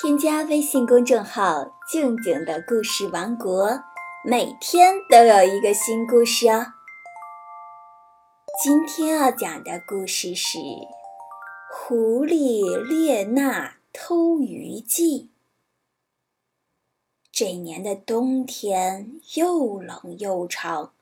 [0.00, 3.84] 添加微信公众号“静静的故事王国”，
[4.24, 6.72] 每天都有一个新故事哦。
[8.64, 10.58] 今天要讲的故事是
[11.70, 15.24] 《狐狸列娜偷鱼记》。
[17.30, 20.94] 这年的冬天又冷又长，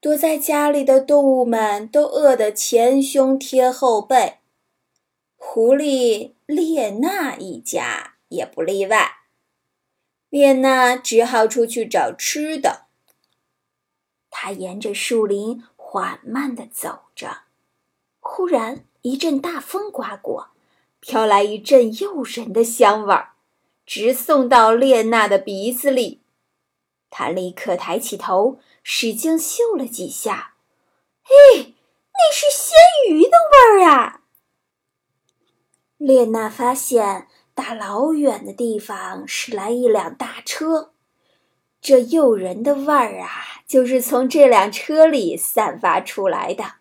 [0.00, 4.38] 躲在家里的动物们都饿得前胸贴后背，
[5.36, 8.14] 狐狸列娜一家。
[8.28, 9.20] 也不例外。
[10.28, 12.86] 列娜只好出去找吃的。
[14.30, 17.44] 她沿着树林缓慢地走着，
[18.20, 20.50] 忽然一阵大风刮过，
[21.00, 23.34] 飘来一阵诱人的香味儿，
[23.86, 26.22] 直送到列娜的鼻子里。
[27.08, 30.54] 她立刻抬起头，使劲嗅了几下，
[31.22, 31.74] 嘿，
[32.12, 32.74] 那是鲜
[33.08, 34.22] 鱼的味儿啊！
[35.96, 37.28] 列娜发现。
[37.56, 40.92] 大老远的地方驶来一辆大车，
[41.80, 46.74] 这诱人的味儿啊，就是从这辆车里散发出来的。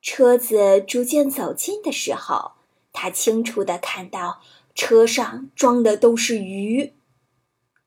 [0.00, 2.52] 车子逐渐走近的时候，
[2.94, 4.40] 他清楚地看到
[4.74, 6.94] 车上装的都是鱼。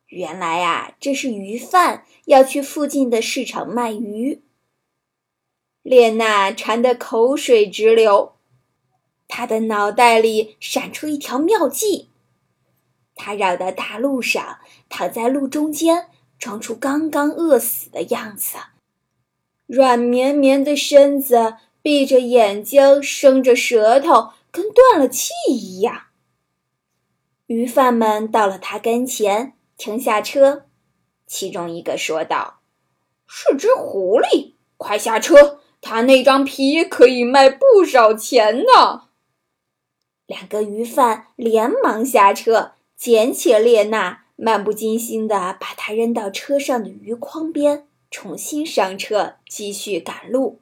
[0.06, 4.44] 原来啊，这是鱼贩要去附近的市场卖鱼。
[5.82, 8.34] 列娜馋得口水直流。
[9.28, 12.09] 他的脑袋里闪出一条妙计，
[13.16, 18.58] 他绕到大路上，躺在路中间，装出刚刚饿死的样子，
[19.66, 26.04] 软绵绵的身子，闭着眼睛，伸着舌头，跟断了气一样。
[27.48, 30.66] 鱼贩们到了他跟前，停下车，
[31.28, 32.60] 其中一个说道
[33.28, 39.04] ：“是只狐狸，快下车，它那张皮可以卖不少钱呢。”
[40.28, 50.60] 两个鱼贩连忙下车，捡起列娜，漫不经心地把她扔到车上的鱼筐边，重新上车，继续赶路。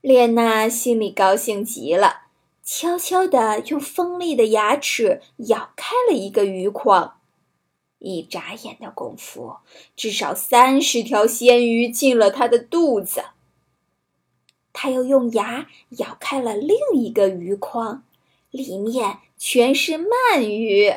[0.00, 2.22] 列娜心里高兴极了，
[2.64, 7.18] 悄悄地用锋利的牙齿咬开了一个鱼筐，
[7.98, 9.56] 一眨眼的功夫，
[9.94, 13.24] 至少三十条鲜鱼进了她的肚子。
[14.78, 18.04] 他又用牙咬开了另一个鱼筐，
[18.50, 20.94] 里面全是鳗鱼。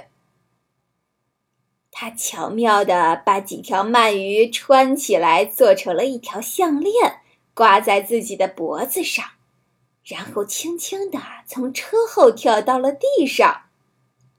[1.89, 7.21] 他巧妙地把几条鳗鱼穿起来，做成了一条项链，
[7.53, 9.25] 挂在自己的脖子上，
[10.03, 13.61] 然后轻轻地从车后跳到了地上。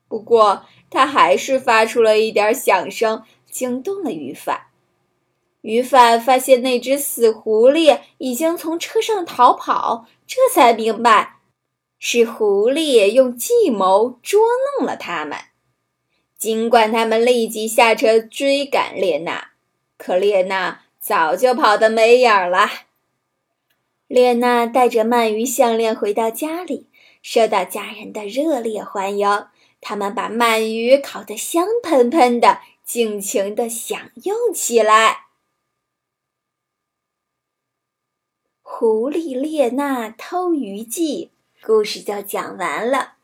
[0.06, 4.66] 不过，他还是发出了一点响声，惊动了鱼贩。
[5.62, 11.36] 鱼贩发现那只死狐狸已经从车上逃跑，这才明白
[11.98, 14.40] 是狐狸用计谋捉
[14.78, 15.36] 弄了他们。
[16.38, 19.50] 尽管他们立即下车追赶列娜，
[19.98, 22.70] 可列娜早就跑得没影儿了。
[24.06, 26.88] 列娜带着鳗鱼项链回到家里，
[27.22, 29.46] 受到家人的热烈欢迎。
[29.82, 35.26] 他们把鳗鱼烤得香喷喷的，尽情地享用起来。
[38.80, 41.32] 狐狸列娜偷鱼记
[41.62, 43.16] 故事就讲完了。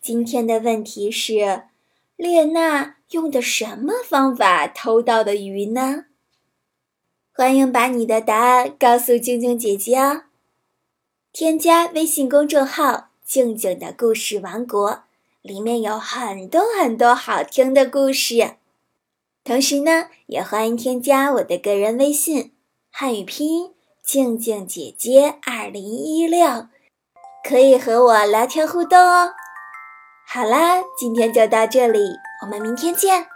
[0.00, 1.64] 今天的问题是：
[2.14, 6.04] 列娜用的什么方法偷到的鱼呢？
[7.32, 10.22] 欢迎把你的答案告诉静静姐姐哦。
[11.32, 15.02] 添加微信公众号“静静的故事王国”，
[15.42, 18.54] 里面有很多很多好听的故事。
[19.42, 22.52] 同时呢，也欢迎添加我的个人微信，
[22.92, 23.74] 汉语拼音。
[24.12, 26.66] 静静姐姐二零一六，
[27.48, 29.30] 可以和我聊天互动哦。
[30.26, 32.00] 好啦，今天就到这里，
[32.42, 33.28] 我们明天见。